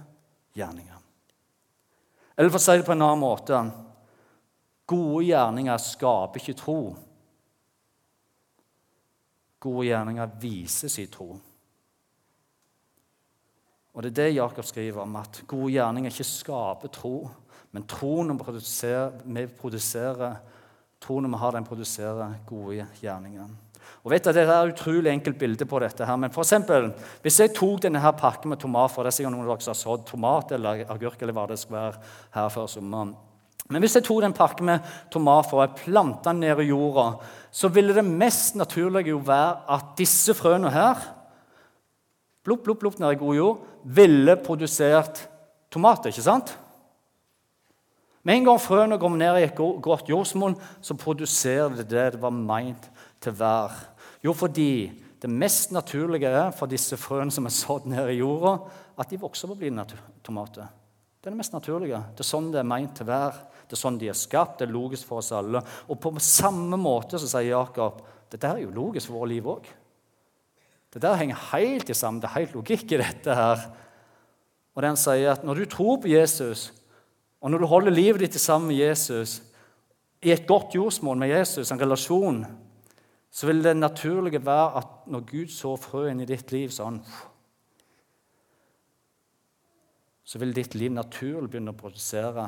[0.58, 0.98] gjerninger.
[2.36, 3.62] Eller for å si det på en annen måte
[4.92, 6.78] Gode gjerninger skaper ikke tro.
[9.62, 11.30] Gode gjerninger vises i tro.
[13.92, 17.16] Og Det er det Jakob skriver om, at gode gjerninger ikke skaper tro.
[17.72, 20.36] Men troen vi produserer,
[21.00, 23.48] troen vi har, den produserer gode gjerninger.
[24.04, 26.04] Og vet at Det er et utrolig enkelt bilde på dette.
[26.04, 29.16] her, men for eksempel, Hvis jeg tok denne her pakken med tomat for det er
[29.16, 31.98] sikkert noen av dere som har sådd tomat eller agurk, eller hva det skal være
[32.34, 33.16] her før sommeren.
[33.70, 37.18] Men hvis jeg tok den pakken med tomat og jeg planta den ned i jorda,
[37.50, 40.96] så ville det mest naturlige jo være at disse frøene her
[42.44, 45.28] blupp, blupp, blupp, ned i god jord, ville produsert
[45.70, 46.10] tomater.
[46.10, 46.58] ikke sant?
[48.22, 52.22] Med en gang frøene kommer ned i et godt jordsmonn, så produserer det det det
[52.22, 52.90] var meint
[53.22, 53.74] til vær?
[54.22, 54.90] Jo, fordi
[55.22, 58.56] det mest naturlige er for disse frøene som er sådd ned i jorda,
[58.98, 59.70] at de vokser på å bli
[60.22, 60.66] tomater.
[61.22, 62.00] Det er det mest naturlige.
[62.16, 63.36] Det er sånn det er meint til vær.
[63.62, 64.58] Det er sånn de er skapt.
[64.58, 65.62] Det er logisk for oss alle.
[65.86, 69.68] Og på samme måte så sier Jakob dette er jo logisk for vårt liv òg.
[70.92, 72.20] Det der henger helt i sammen.
[72.20, 73.62] Det er helt logikk i dette her.
[74.72, 76.70] Og den sier at når du tror på Jesus,
[77.38, 79.40] og når du holder livet ditt sammen med Jesus,
[80.22, 82.42] i et godt jordsmål med Jesus, en relasjon,
[83.32, 87.00] så vil det naturlige være at når Gud så frøen i ditt liv sånn
[90.22, 92.44] Så vil ditt liv naturlig begynne å produsere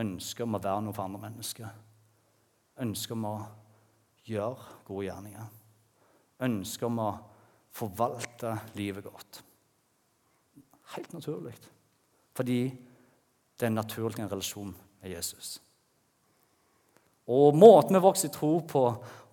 [0.00, 1.68] ønsker om å være noe for andre mennesker.
[2.82, 3.34] Ønsker om å
[4.26, 5.52] gjøre gode gjerninger.
[6.48, 7.10] Ønsker om å
[7.74, 9.42] forvalte livet godt.
[10.96, 11.54] Helt naturlig.
[12.34, 12.58] Fordi
[13.54, 15.58] det er naturlig en relasjon med Jesus.
[17.30, 18.84] Og Måten vi vokser tro på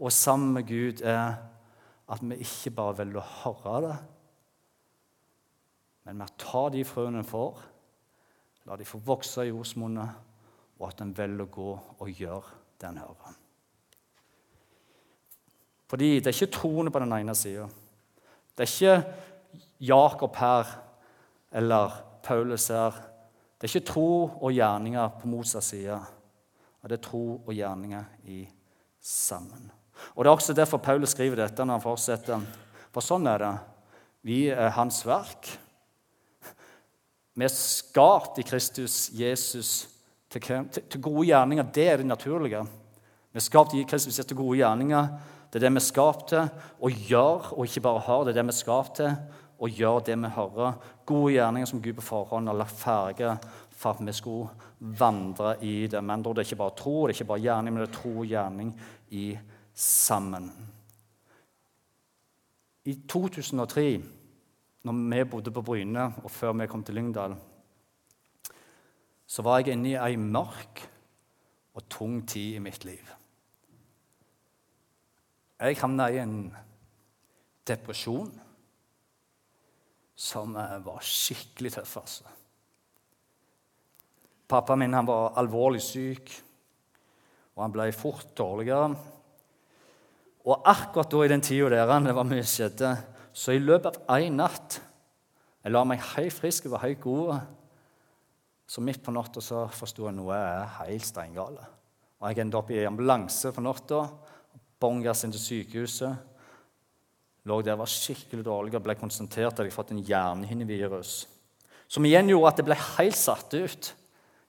[0.01, 1.35] og sammen med Gud, er
[2.11, 3.97] at vi ikke bare velger å høre det,
[6.07, 7.59] men vi tar de frøene vi får,
[8.65, 10.15] lar de få vokse i jordsmonnet,
[10.79, 11.69] og at en velger å gå
[12.01, 13.37] og gjøre det en hører.
[15.91, 17.67] Fordi det er ikke troende på den ene sida.
[18.55, 20.69] Det er ikke Jakob her
[21.51, 22.95] eller Paulus her.
[23.59, 25.99] Det er ikke tro og gjerninger på motsatt side.
[26.89, 28.43] Det er tro og gjerninger i
[29.01, 29.71] sammen.
[30.15, 32.41] Og Det er også derfor Paulus skriver dette når han fortsetter.
[32.91, 33.51] For sånn er det.
[34.25, 35.49] Vi er hans verk.
[37.37, 39.87] Vi er skapt i Kristus Jesus
[40.29, 41.69] til, til, gode gjerninger.
[41.73, 42.63] Det er det naturlige.
[43.31, 45.07] Vi er skapt i Kristus til gode gjerninger.
[45.51, 48.25] Det er det vi er skapt til å gjøre, og ikke bare har.
[48.25, 49.15] Det er det vi er skapt til
[49.61, 50.77] å gjøre det vi hører.
[51.05, 53.37] Gode gjerninger som Gud på forhånd har lagt ferdige
[53.71, 56.01] for at vi skulle vandre i det.
[56.03, 58.13] Men det er ikke bare tro, det er ikke bare gjerning, men det er tro
[58.23, 58.73] og gjerning
[59.13, 59.25] i
[59.73, 60.49] sammen.
[62.85, 64.01] I 2003,
[64.83, 67.35] når vi bodde på Bryne, og før vi kom til Lyngdal,
[69.27, 70.81] så var jeg inne i ei mørk
[71.77, 73.13] og tung tid i mitt liv.
[75.61, 76.49] Jeg havna i en
[77.69, 78.31] depresjon
[80.17, 81.97] som var skikkelig tøff.
[82.01, 82.40] altså.
[84.51, 86.31] Pappaen min var alvorlig syk,
[87.55, 88.91] og han ble fort dårligere.
[90.41, 92.95] Og akkurat da i den tida der det var mye skjedde,
[93.31, 94.81] så i løpet av én natt
[95.61, 97.35] Jeg la meg helt frisk, jeg var helt god.
[98.65, 101.67] Så midt på natta så forsto jeg noe er helt steingale.
[102.17, 103.99] Og jeg endte opp i ambulanse på natta.
[104.81, 106.17] Bongas inn til sykehuset.
[107.45, 109.53] Lå der var skikkelig dårlig og ble konsentrert.
[109.53, 111.27] jeg hadde fått en hjernehinnevirus.
[111.85, 113.93] Som igjen gjorde at det ble helt satt ut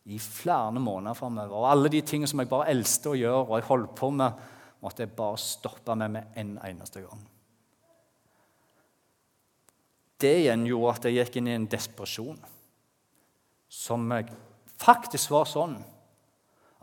[0.04, 1.54] i flere måneder framover.
[1.54, 4.40] Og alle de tingene som jeg bare elsket å gjøre, og jeg holdt på med,
[4.82, 7.22] måtte jeg bare stoppe med med en eneste gang.
[10.22, 12.38] Det igjen gjorde at jeg gikk inn i en desperasjon
[13.72, 14.10] som
[14.82, 15.78] faktisk var sånn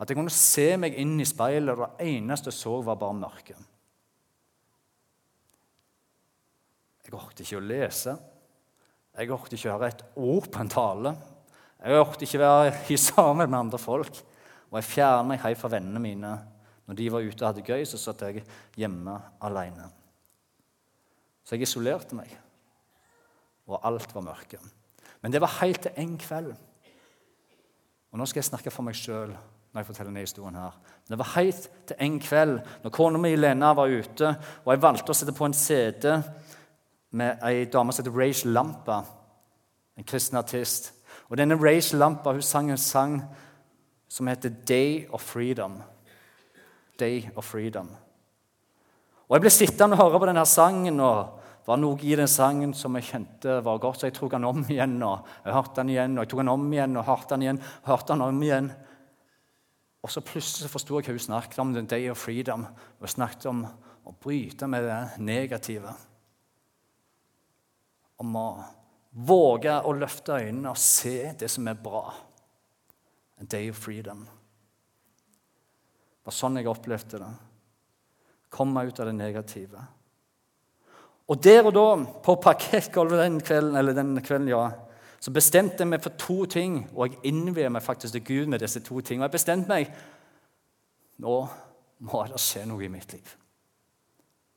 [0.00, 3.18] at jeg kunne se meg inn i speilet, og det eneste jeg så, var bare
[3.18, 3.56] mørke.
[7.04, 8.14] Jeg orket ikke å lese.
[9.18, 11.12] Jeg orket ikke å høre et ord på en tale.
[11.80, 14.22] Jeg orket ikke være i sammen med andre folk.
[14.70, 16.34] Og jeg fjernet meg hei fra vennene mine.
[16.86, 18.44] Når de var ute og hadde gøy, så satt jeg
[18.78, 19.14] hjemme
[19.46, 19.86] alene.
[21.44, 22.30] Så jeg isolerte meg,
[23.66, 24.58] og alt var mørke.
[25.22, 26.52] Men det var helt til en kveld.
[28.10, 29.32] Og nå skal jeg snakke for meg sjøl
[29.70, 30.76] når jeg forteller denne historien her.
[31.06, 34.32] Det var helt til en kveld når kona mi Lena var ute,
[34.64, 36.08] og jeg valgte å sette på en CD
[37.14, 39.00] med ei dame som heter Rage Lampa,
[39.98, 40.90] en kristen artist.
[41.30, 43.20] Og denne Race Lampa hun sang en sang
[44.10, 45.78] som heter Day of Freedom.
[46.98, 47.88] Day of Freedom.
[49.28, 52.28] Og Jeg ble sittende og høre på denne sangen, og det var noe i den
[52.28, 54.96] sangen som jeg kjente var godt, så jeg tok den om igjen.
[55.06, 57.62] og Jeg hørte den igjen, og jeg tok den om igjen og hørte den igjen.
[57.86, 58.72] hørte den om igjen.
[60.02, 62.66] Og så plutselig forsto jeg hva hun snakket om, the day of freedom.
[62.98, 63.62] Hun snakket om
[64.04, 65.94] å bryte med det negative.
[68.18, 68.46] Om å
[69.10, 72.04] våge å løfte øynene og se det som er bra.
[73.40, 74.26] A day of freedom.
[76.20, 77.30] Det var sånn jeg opplevde det.
[78.52, 79.82] Kom meg ut av det negative.
[81.30, 81.86] Og der og da,
[82.26, 84.64] på parkettgulvet den kvelden, eller den kvelden, ja,
[85.20, 88.62] så bestemte jeg meg for to ting, og jeg innvier meg faktisk til Gud med
[88.64, 89.26] disse to tingene.
[89.26, 89.92] Og jeg bestemte meg
[91.20, 91.36] nå
[92.08, 93.36] må det skje noe i mitt liv.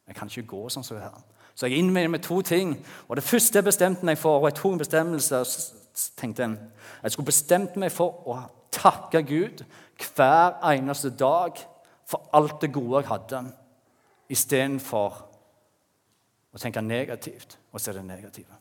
[0.07, 1.32] Jeg kan ikke gå sånn som det her.
[1.55, 2.75] Så jeg innvier meg to ting.
[3.07, 5.43] Og det første jeg bestemte meg for, og jeg tok en bestemmelse,
[6.17, 6.57] tenkte jeg
[7.03, 8.39] jeg skulle bestemt meg for å
[8.73, 9.61] takke Gud
[10.15, 11.59] hver eneste dag
[12.09, 13.43] for alt det gode jeg hadde,
[14.33, 15.21] istedenfor
[16.53, 18.59] å tenke negativt og se det negative.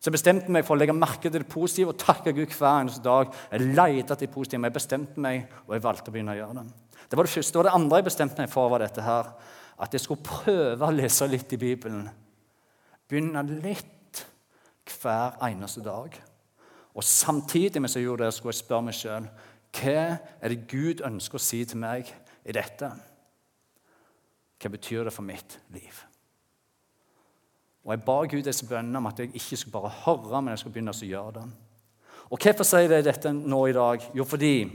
[0.00, 2.82] Så jeg bestemte meg for å legge merke til det positive og takke Gud hver
[2.82, 3.32] eneste dag.
[3.50, 6.38] Jeg letet etter det positive, men jeg bestemte meg, og jeg valgte å begynne å
[6.38, 6.66] gjøre det.
[7.10, 7.58] Det var det første.
[7.58, 9.32] Og det andre jeg bestemte meg for, var dette her.
[9.80, 12.06] At jeg skulle prøve å lese litt i Bibelen.
[13.08, 14.22] Begynne litt
[14.86, 16.14] hver eneste dag.
[16.96, 19.28] Og samtidig mens jeg gjorde det, skulle jeg spørre meg sjøl
[19.76, 20.02] hva
[20.40, 22.08] er det Gud ønsker å si til meg
[22.48, 22.88] i dette.
[24.56, 25.98] Hva betyr det for mitt liv?
[27.84, 30.62] Og Jeg ba Gud disse bønnene om at jeg ikke skulle bare høre, men jeg
[30.62, 31.44] skulle begynne å gjøre det.
[32.26, 34.02] Og Hvorfor sier jeg dette nå i dag?
[34.16, 34.66] Jo, fordi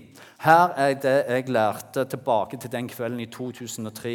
[0.42, 4.14] her er det jeg lærte tilbake til den kvelden i 2003,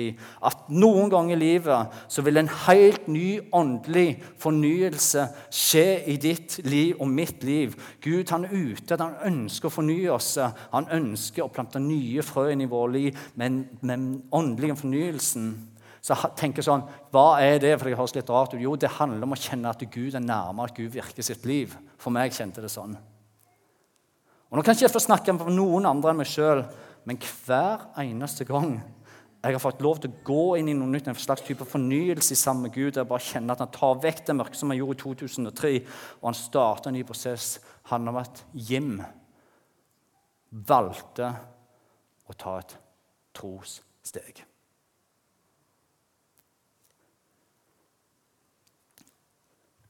[0.49, 6.59] at noen ganger i livet så vil en helt ny åndelig fornyelse skje i ditt
[6.65, 7.77] liv og mitt liv.
[8.03, 10.33] Gud han er ute, han ønsker å fornye oss.
[10.73, 15.51] Han ønsker å plante nye frø i vårt liv, men den åndelige fornyelsen
[16.07, 17.73] så jeg tenker sånn, Hva er det?
[17.77, 18.63] For det høres litt rart ut.
[18.63, 21.75] Jo, det handler om å kjenne at Gud er nærmere, at Gud virker sitt liv.
[21.99, 22.95] For meg kjente det sånn.
[24.51, 26.63] Og Nå kan ikke jeg få snakke for noen andre enn meg sjøl,
[27.07, 28.79] men hver eneste gang
[29.47, 32.35] jeg har fått lov til å gå inn i noe nytt, en slags type fornyelse
[32.35, 34.97] i med Gud, jeg bare kjenner at han tar vekk det mørke som han gjorde
[34.97, 35.71] i 2003,
[36.19, 38.97] og han starter en ny prosess, handler om at Jim
[40.51, 41.31] valgte
[42.27, 42.77] å ta et
[43.39, 44.43] trossteg.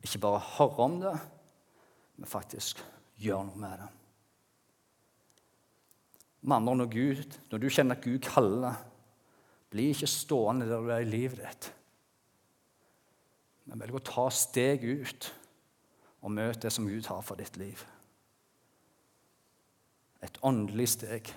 [0.05, 1.15] Ikke bare høre om det,
[2.17, 2.85] men faktisk
[3.25, 3.95] gjøre noe med det.
[6.47, 8.79] Med andre når, Gud, når du kjenner at Gud kaller,
[9.73, 11.73] bli ikke stående der du er i livet ditt.
[13.67, 15.27] Men velg å ta steg ut
[16.23, 17.83] og møte det som Gud har for ditt liv.
[20.23, 21.33] Et åndelig steg,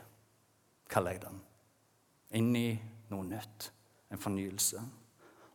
[0.89, 1.41] kaller jeg den.
[2.37, 2.69] Inn i
[3.09, 3.71] noe nytt.
[4.13, 4.81] En fornyelse.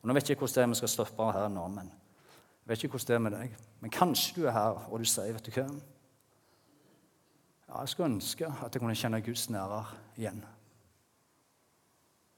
[0.03, 2.71] Og Nå vet jeg ikke hvordan det er vi skal stoppe her nå, men jeg
[2.71, 5.35] vet ikke hvordan det er med deg, men kanskje du er her og du sier
[5.35, 5.65] vet du hva?
[7.69, 10.43] Ja, jeg skulle ønske at jeg kunne kjenne Guds nærvær igjen.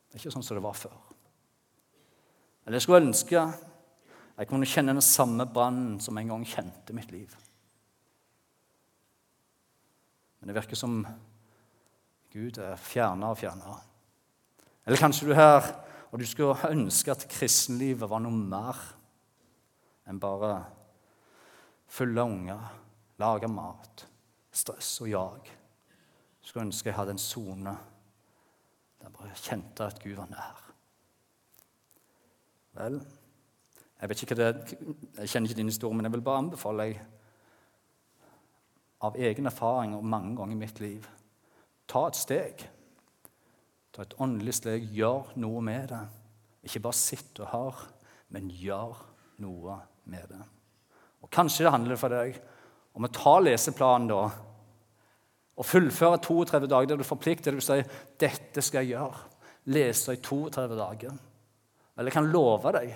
[0.06, 0.96] Det er ikke sånn som det var før.
[2.66, 3.42] Eller jeg skulle ønske
[4.36, 7.32] jeg kunne kjenne den samme brannen som en gang kjente mitt liv.
[10.38, 10.98] Men det virker som
[12.34, 13.78] Gud er fjernere og fjernere.
[14.84, 15.70] Eller kanskje du er her
[16.12, 18.82] og du skulle ønske at kristenlivet var noe mer
[20.06, 20.52] enn bare
[21.90, 22.60] fulle unger,
[23.18, 24.04] lage mat,
[24.56, 25.50] stress og jag.
[26.40, 27.76] Skulle ønske jeg hadde en sone
[28.96, 30.62] der jeg bare kjente at Gud var nær.
[32.76, 32.96] Vel,
[34.00, 34.78] jeg vet ikke hva det
[35.18, 37.04] Jeg kjenner ikke din historie, men jeg vil bare anbefale deg
[39.06, 41.06] av egen erfaring og mange ganger i mitt liv
[41.86, 42.64] ta et steg.
[43.94, 44.88] Ta et åndelig steg.
[44.92, 46.02] Gjør noe med det.
[46.66, 47.84] Ikke bare sitt og hør,
[48.34, 48.98] men gjør
[49.44, 49.78] noe
[50.10, 50.42] med det.
[51.22, 52.40] Og Kanskje det handler for deg
[52.96, 54.20] om å ta leseplanen da,
[55.56, 59.22] og fullføre 32 dager der du forplikter deg til å si dette skal jeg gjøre.
[59.72, 61.14] Lese i 32 dager.
[61.96, 62.90] Eller jeg kan love deg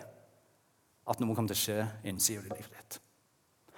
[1.10, 2.98] at noe kommer til å skje innsiden i livet ditt.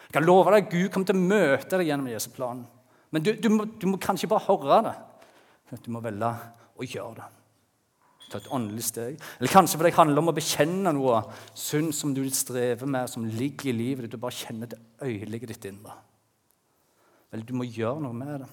[0.09, 2.64] Jeg kan love deg at Gud kommer til å møte deg gjennom Jesu plan.
[3.12, 4.97] Men du, du, må, du må kanskje bare høre det.
[5.85, 6.35] Du må velge
[6.76, 7.30] å gjøre det
[8.33, 9.20] ta et åndelig steg.
[9.39, 11.20] Eller kanskje for det handler om å bekjenne noe
[11.59, 14.14] synd som du strever med, som ligger i livet ditt.
[14.16, 15.97] Du bare kjenner det øyelige ditt indre.
[17.33, 18.51] Vel, du må gjøre noe med det.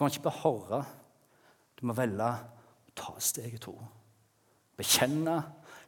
[0.00, 0.84] Du kan ikke bare høre.
[1.76, 3.74] Du må velge å ta steget to.
[4.80, 5.34] Bekjenne,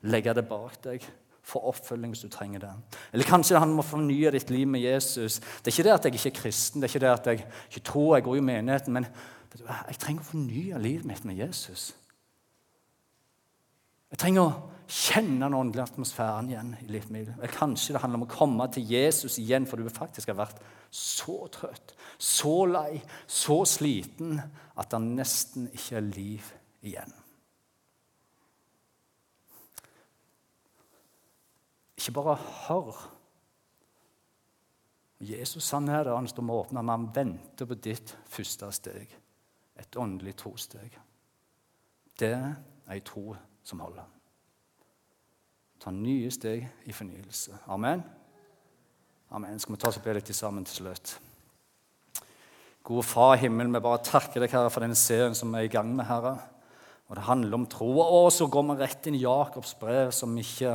[0.05, 1.07] legge det bak deg.
[1.49, 2.73] Få oppfølging hvis du trenger det.
[3.17, 5.39] Eller kanskje det handler om å fornye ditt liv med Jesus.
[5.41, 7.41] Det er ikke det at jeg ikke er kristen, det er ikke det at jeg
[7.71, 11.41] ikke tror jeg går i menigheten, men du Jeg trenger å fornye livet mitt med
[11.41, 11.89] Jesus.
[14.13, 14.53] Jeg trenger å
[14.93, 17.33] kjenne den åndelige atmosfæren igjen i livet mitt.
[17.39, 20.61] Eller kanskje det handler om å komme til Jesus igjen, for du faktisk har vært
[20.93, 24.39] så trøtt, så lei, så sliten
[24.79, 26.51] at det nesten ikke er liv
[26.87, 27.15] igjen.
[31.99, 33.01] Ikke bare hør.
[35.23, 39.19] Jesus han er der, han står med åpne, men han venter på ditt første steg.
[39.79, 40.95] Et åndelig trosteg.
[42.19, 42.55] Det er
[42.91, 43.35] ei tro
[43.67, 44.07] som holder.
[45.83, 47.59] Ta nye steg i fornyelse.
[47.67, 48.03] Amen.
[49.31, 49.59] Amen.
[49.59, 51.17] Skal vi ta oss opp litt sammen til slutt?
[52.83, 55.69] Gode Far i himmelen, vi bare takker deg, Herre, for den serien som vi er
[55.69, 56.35] i gang med, Herre.
[57.07, 57.91] Og det handler om tro.
[58.03, 60.73] Og så går vi rett inn i Jakobs brev, som ikke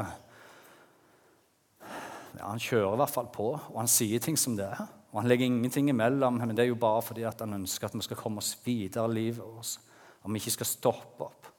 [2.38, 4.86] ja, Han kjører i hvert fall på, og han sier ting som det er.
[5.12, 8.06] Og han legger ingenting imellom, men det er jo bare fordi han ønsker at vi
[8.06, 9.80] skal komme oss videre i livet vårt.
[10.24, 11.52] Om vi ikke skal stoppe opp.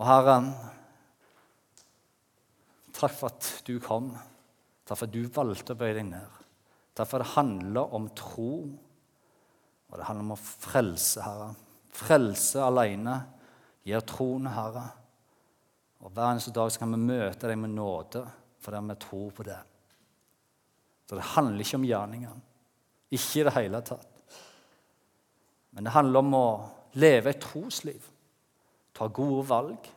[0.00, 0.36] Og Herre,
[2.96, 4.14] takk for at du kom.
[4.88, 6.39] Takk for at du valgte å bøye deg ned.
[6.94, 8.52] Takk for det handler om tro,
[9.90, 11.52] og det handler om å frelse, Herre.
[11.94, 13.16] Frelse alene
[13.86, 14.86] gir troen, Herre.
[16.00, 18.24] Og Hver eneste dag kan vi møte deg med nåde
[18.60, 19.58] fordi vi tror på det.
[21.08, 22.34] Så det handler ikke om gjerninger.
[23.16, 24.20] Ikke i det hele tatt.
[25.72, 26.48] Men det handler om å
[27.00, 28.04] leve et trosliv,
[28.94, 29.88] ta gode valg,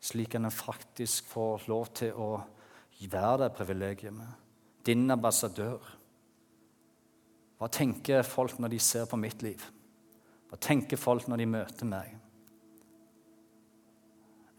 [0.00, 2.30] slik at en faktisk får lov til å
[3.00, 4.22] være det privilegiet.
[4.86, 5.80] Din ambassadør.
[7.60, 9.60] Hva tenker folk når de ser på mitt liv?
[10.48, 12.16] Hva tenker folk når de møter meg?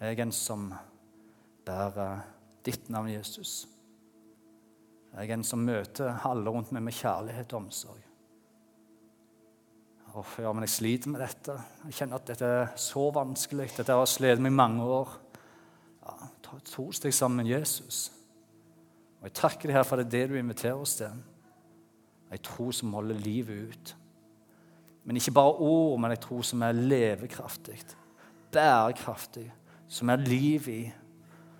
[0.01, 0.69] Jeg er en som
[1.65, 2.21] bærer
[2.65, 3.65] ditt navn, Jesus.
[5.11, 8.07] Jeg er en som møter alle rundt meg med kjærlighet og omsorg.
[10.11, 11.53] Oh, ja, men jeg sliter med dette.
[11.85, 13.69] Jeg kjenner at dette er så vanskelig.
[13.77, 15.13] Dette har slitt meg i mange år.
[16.01, 18.09] Ja, ta to steg sammen med Jesus.
[19.21, 21.13] Og Jeg takker deg her for det er det du inviterer oss til.
[22.31, 23.93] Ei tro som holder livet ut.
[25.05, 27.79] Men ikke bare ord, men ei tro som er levekraftig,
[28.53, 29.47] bærekraftig,
[29.89, 30.81] som er liv i.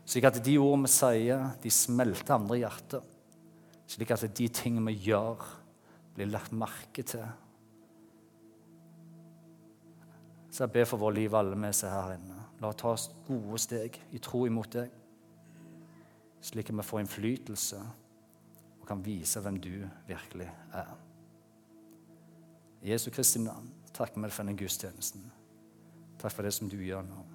[0.05, 3.12] Slik at de ordene vi sier, de smelter andre i hjertet
[3.91, 5.43] slik at de tingene vi gjør,
[6.16, 7.26] blir lagt merke til.
[10.51, 12.39] Så jeg ber for vår liv, alle vi som er her inne.
[12.62, 14.91] La oss ta gode steg i tro imot deg,
[16.42, 17.82] slik at vi får innflytelse
[18.82, 19.74] og kan vise hvem du
[20.08, 20.96] virkelig er.
[22.82, 25.28] I Jesu Kristi navn takker vi for denne gudstjenesten.
[26.22, 27.30] Takk for det som du gjør nå.